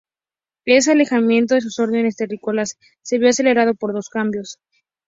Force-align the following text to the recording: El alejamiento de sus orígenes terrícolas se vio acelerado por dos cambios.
El 0.65 0.81
alejamiento 0.89 1.53
de 1.53 1.61
sus 1.61 1.77
orígenes 1.77 2.15
terrícolas 2.15 2.75
se 3.03 3.19
vio 3.19 3.29
acelerado 3.29 3.75
por 3.75 3.93
dos 3.93 4.09
cambios. 4.09 4.57